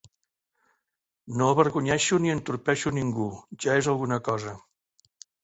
[1.41, 3.29] No avergonyeixo ni entorpeixo ningú;
[3.67, 4.57] ja és alguna cosa.